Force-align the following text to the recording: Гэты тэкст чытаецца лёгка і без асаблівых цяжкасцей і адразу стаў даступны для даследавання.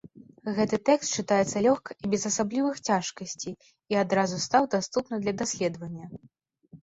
Гэты 0.57 0.77
тэкст 0.87 1.17
чытаецца 1.21 1.57
лёгка 1.65 1.91
і 2.07 2.09
без 2.13 2.23
асаблівых 2.29 2.79
цяжкасцей 2.87 3.55
і 3.95 3.99
адразу 4.05 4.35
стаў 4.47 4.63
даступны 4.77 5.15
для 5.27 5.33
даследавання. 5.43 6.05